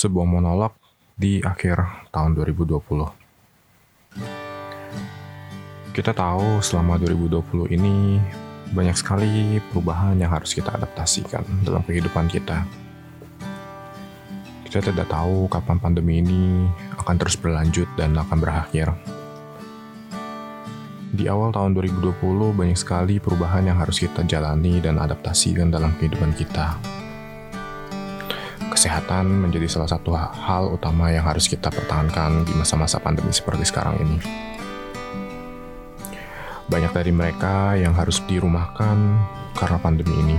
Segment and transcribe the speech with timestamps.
[0.00, 0.72] sebuah monolog
[1.12, 2.80] di akhir tahun 2020.
[5.92, 8.16] Kita tahu selama 2020 ini
[8.72, 12.64] banyak sekali perubahan yang harus kita adaptasikan dalam kehidupan kita.
[14.64, 16.64] Kita tidak tahu kapan pandemi ini
[16.96, 18.88] akan terus berlanjut dan akan berakhir.
[21.10, 26.32] Di awal tahun 2020 banyak sekali perubahan yang harus kita jalani dan adaptasikan dalam kehidupan
[26.38, 26.99] kita
[28.80, 34.00] kesehatan menjadi salah satu hal utama yang harus kita pertahankan di masa-masa pandemi seperti sekarang
[34.00, 34.16] ini.
[36.64, 38.96] Banyak dari mereka yang harus dirumahkan
[39.52, 40.38] karena pandemi ini.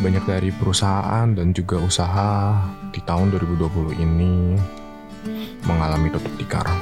[0.00, 2.56] Banyak dari perusahaan dan juga usaha
[2.88, 4.56] di tahun 2020 ini
[5.68, 6.72] mengalami tutup tikar.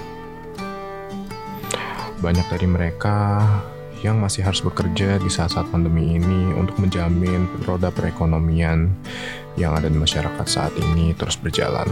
[2.22, 3.42] Banyak dari mereka
[4.04, 8.92] yang masih harus bekerja di saat-saat pandemi ini untuk menjamin roda perekonomian
[9.56, 11.88] yang ada di masyarakat saat ini terus berjalan.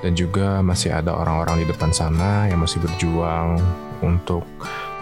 [0.00, 3.60] Dan juga masih ada orang-orang di depan sana yang masih berjuang
[4.00, 4.48] untuk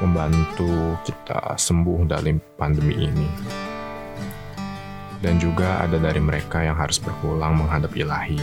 [0.03, 3.29] membantu kita sembuh dari pandemi ini.
[5.19, 8.39] Dan juga ada dari mereka yang harus berpulang menghadap ilahi.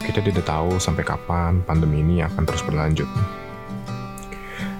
[0.00, 3.08] Kita tidak tahu sampai kapan pandemi ini akan terus berlanjut.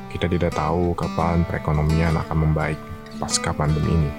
[0.09, 2.81] Kita tidak tahu kapan perekonomian akan membaik
[3.21, 4.13] pasca pandemi ini.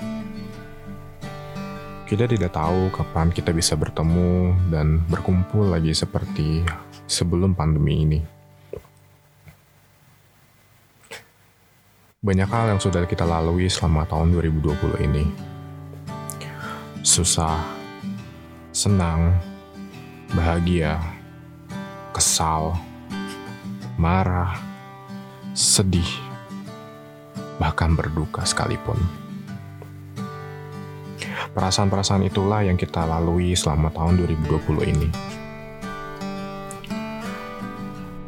[2.06, 6.66] Kita tidak tahu kapan kita bisa bertemu dan berkumpul lagi seperti
[7.10, 8.20] sebelum pandemi ini.
[12.20, 15.26] Banyak hal yang sudah kita lalui selama tahun 2020 ini.
[17.00, 17.62] Susah,
[18.76, 19.40] senang,
[20.36, 21.00] bahagia,
[22.12, 22.76] kesal,
[23.96, 24.69] marah,
[25.60, 26.08] sedih,
[27.60, 28.96] bahkan berduka sekalipun.
[31.52, 35.10] Perasaan-perasaan itulah yang kita lalui selama tahun 2020 ini.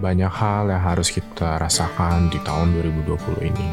[0.04, 3.70] Banyak hal yang harus kita rasakan di tahun 2020 ini.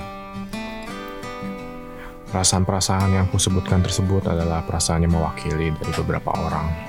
[2.31, 6.88] Perasaan-perasaan yang aku sebutkan tersebut adalah perasaan yang mewakili dari beberapa orang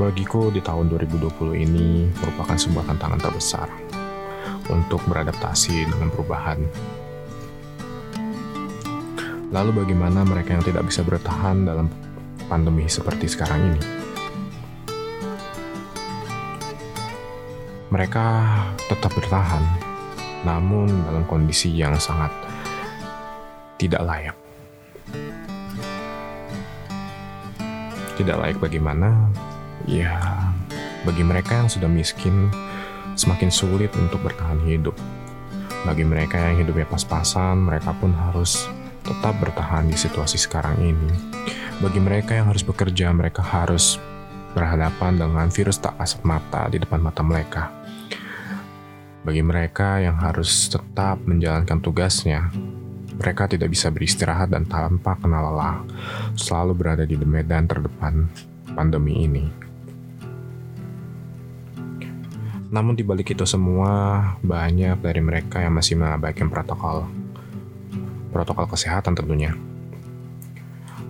[0.00, 3.68] Bagiku di tahun 2020 ini merupakan sebuah tantangan terbesar
[4.72, 6.56] untuk beradaptasi dengan perubahan.
[9.52, 11.92] Lalu bagaimana mereka yang tidak bisa bertahan dalam
[12.48, 13.82] pandemi seperti sekarang ini?
[17.92, 18.26] Mereka
[18.88, 19.64] tetap bertahan,
[20.48, 22.32] namun dalam kondisi yang sangat
[23.76, 24.36] tidak layak.
[28.16, 29.28] Tidak layak bagaimana?
[29.88, 30.20] Ya,
[31.08, 32.52] bagi mereka yang sudah miskin,
[33.16, 34.96] semakin sulit untuk bertahan hidup.
[35.88, 38.68] Bagi mereka yang hidupnya pas-pasan, mereka pun harus
[39.00, 41.08] tetap bertahan di situasi sekarang ini.
[41.80, 43.96] Bagi mereka yang harus bekerja, mereka harus
[44.52, 47.72] berhadapan dengan virus tak kasat mata di depan mata mereka.
[49.24, 52.52] Bagi mereka yang harus tetap menjalankan tugasnya,
[53.20, 55.84] mereka tidak bisa beristirahat dan tanpa kenal lelah,
[56.36, 58.28] selalu berada di medan terdepan
[58.72, 59.59] pandemi ini.
[62.70, 67.10] Namun di balik itu semua, banyak dari mereka yang masih mengabaikan protokol.
[68.30, 69.58] Protokol kesehatan tentunya.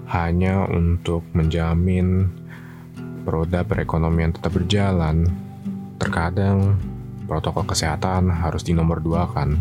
[0.09, 2.32] Hanya untuk menjamin
[3.28, 5.28] roda perekonomian tetap berjalan,
[6.00, 6.81] terkadang
[7.28, 9.60] protokol kesehatan harus dinomor dua kan.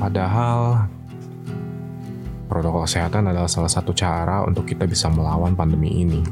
[0.00, 0.88] Padahal
[2.48, 6.24] protokol kesehatan adalah salah satu cara untuk kita bisa melawan pandemi ini.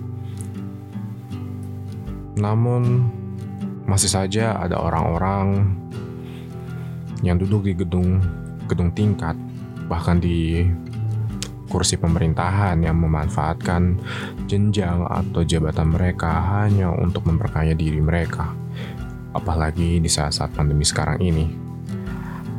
[2.40, 3.04] Namun,
[3.86, 5.74] masih saja ada orang-orang
[7.22, 8.20] yang duduk di gedung
[8.66, 9.38] gedung tingkat
[9.86, 10.66] bahkan di
[11.66, 13.98] kursi pemerintahan yang memanfaatkan
[14.46, 16.30] jenjang atau jabatan mereka
[16.62, 18.54] hanya untuk memperkaya diri mereka.
[19.34, 21.46] Apalagi di saat-saat pandemi sekarang ini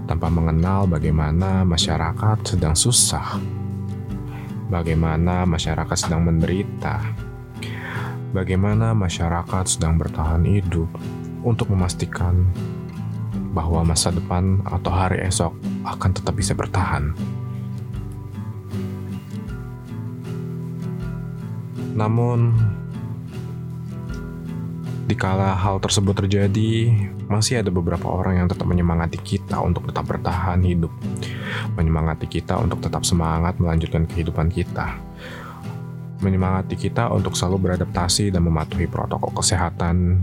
[0.08, 3.36] tanpa mengenal bagaimana masyarakat sedang susah
[4.72, 7.04] bagaimana masyarakat sedang menderita
[8.32, 10.88] bagaimana masyarakat sedang bertahan hidup
[11.48, 12.44] untuk memastikan
[13.56, 15.56] bahwa masa depan atau hari esok
[15.88, 17.16] akan tetap bisa bertahan.
[21.98, 22.54] Namun,
[25.10, 26.94] dikala hal tersebut terjadi,
[27.26, 30.94] masih ada beberapa orang yang tetap menyemangati kita untuk tetap bertahan hidup,
[31.74, 35.02] menyemangati kita untuk tetap semangat melanjutkan kehidupan kita,
[36.22, 40.22] menyemangati kita untuk selalu beradaptasi dan mematuhi protokol kesehatan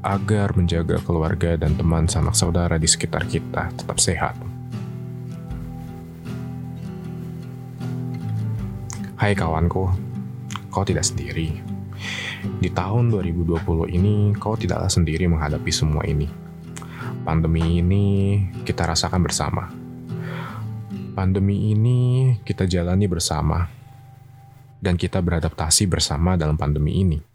[0.00, 4.32] agar menjaga keluarga dan teman sanak saudara di sekitar kita tetap sehat.
[9.20, 9.92] Hai kawanku,
[10.72, 11.60] kau tidak sendiri.
[12.40, 16.24] Di tahun 2020 ini, kau tidaklah sendiri menghadapi semua ini.
[17.20, 18.04] Pandemi ini
[18.64, 19.68] kita rasakan bersama.
[21.12, 23.68] Pandemi ini kita jalani bersama.
[24.80, 27.29] Dan kita beradaptasi bersama dalam pandemi ini.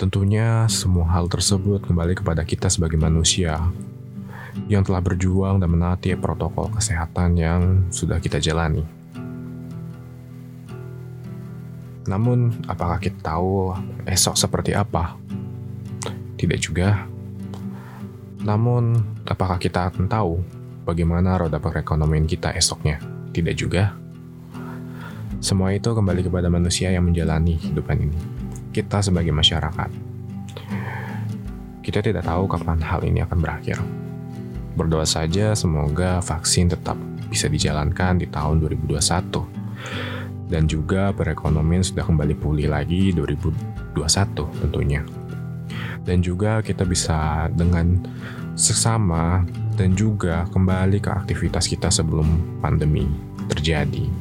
[0.00, 3.60] Tentunya semua hal tersebut kembali kepada kita sebagai manusia
[4.64, 8.80] yang telah berjuang dan menaati protokol kesehatan yang sudah kita jalani.
[12.08, 13.76] Namun, apakah kita tahu
[14.08, 15.20] esok seperti apa?
[16.40, 17.04] Tidak juga.
[18.40, 18.96] Namun,
[19.28, 20.40] apakah kita akan tahu
[20.88, 23.04] bagaimana roda perekonomian kita esoknya?
[23.36, 23.92] Tidak juga.
[25.44, 28.39] Semua itu kembali kepada manusia yang menjalani hidupan ini.
[28.70, 29.90] Kita sebagai masyarakat.
[31.82, 33.82] Kita tidak tahu kapan hal ini akan berakhir.
[34.78, 36.94] Berdoa saja semoga vaksin tetap
[37.26, 39.60] bisa dijalankan di tahun 2021
[40.50, 43.94] dan juga perekonomian sudah kembali pulih lagi 2021
[44.66, 45.02] tentunya.
[46.02, 48.02] Dan juga kita bisa dengan
[48.58, 49.46] sesama
[49.78, 53.06] dan juga kembali ke aktivitas kita sebelum pandemi
[53.46, 54.19] terjadi.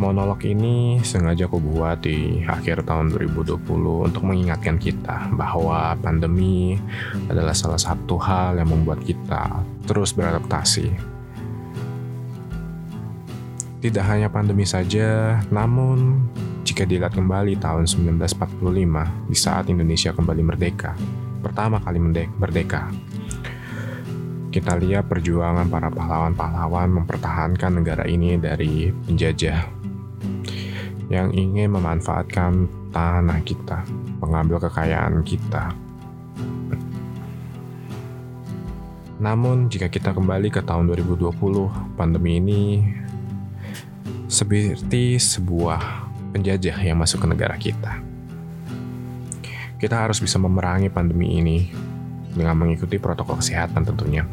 [0.00, 3.60] Monolog ini sengaja aku buat di akhir tahun 2020
[4.08, 6.80] untuk mengingatkan kita bahwa pandemi
[7.28, 10.88] adalah salah satu hal yang membuat kita terus beradaptasi.
[13.84, 16.24] Tidak hanya pandemi saja, namun
[16.64, 20.96] jika dilihat kembali tahun 1945 di saat Indonesia kembali merdeka,
[21.44, 22.00] pertama kali
[22.40, 22.88] merdeka,
[24.48, 29.79] kita lihat perjuangan para pahlawan-pahlawan mempertahankan negara ini dari penjajah
[31.10, 33.82] yang ingin memanfaatkan tanah kita,
[34.22, 35.74] mengambil kekayaan kita.
[39.20, 41.68] Namun, jika kita kembali ke tahun 2020,
[41.98, 42.62] pandemi ini
[44.30, 48.00] seperti sebuah penjajah yang masuk ke negara kita.
[49.76, 51.68] Kita harus bisa memerangi pandemi ini
[52.32, 54.24] dengan mengikuti protokol kesehatan tentunya.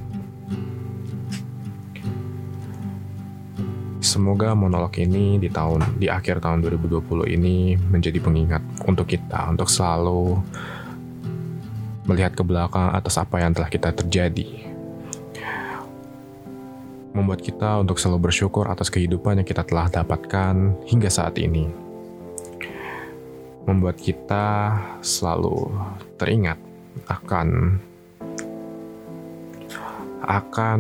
[4.18, 9.70] Semoga monolog ini di tahun di akhir tahun 2020 ini menjadi pengingat untuk kita untuk
[9.70, 10.42] selalu
[12.10, 14.66] melihat ke belakang atas apa yang telah kita terjadi.
[17.14, 21.70] Membuat kita untuk selalu bersyukur atas kehidupan yang kita telah dapatkan hingga saat ini.
[23.70, 24.74] Membuat kita
[25.06, 25.70] selalu
[26.18, 26.58] teringat
[27.06, 27.78] akan
[30.26, 30.80] akan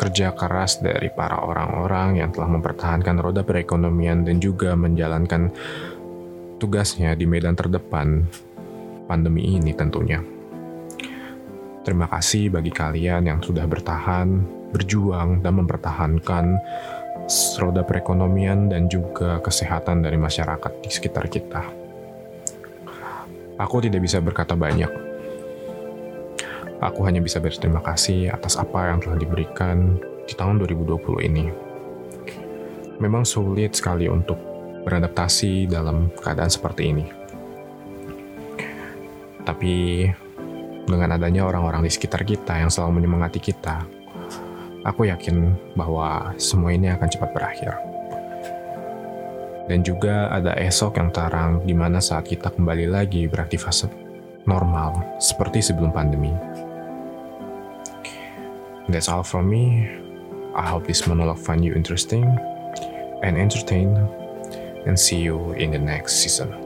[0.00, 5.52] kerja keras dari para orang-orang yang telah mempertahankan roda perekonomian dan juga menjalankan
[6.56, 8.24] tugasnya di medan terdepan
[9.04, 10.24] pandemi ini tentunya.
[11.84, 14.40] Terima kasih bagi kalian yang sudah bertahan,
[14.72, 16.56] berjuang, dan mempertahankan
[17.60, 21.60] roda perekonomian dan juga kesehatan dari masyarakat di sekitar kita.
[23.60, 25.09] Aku tidak bisa berkata banyak,
[26.80, 31.52] Aku hanya bisa berterima kasih atas apa yang telah diberikan di tahun 2020 ini.
[32.96, 34.40] Memang sulit sekali untuk
[34.88, 37.04] beradaptasi dalam keadaan seperti ini.
[39.44, 40.08] Tapi
[40.88, 43.84] dengan adanya orang-orang di sekitar kita yang selalu menyemangati kita,
[44.80, 47.76] aku yakin bahwa semua ini akan cepat berakhir.
[49.68, 53.84] Dan juga ada esok yang terang di mana saat kita kembali lagi beraktivitas
[54.48, 56.32] normal seperti sebelum pandemi.
[58.90, 59.88] That's all from me.
[60.54, 62.24] I hope this monologue find you interesting
[63.22, 63.96] and entertain
[64.84, 66.59] and see you in the next season.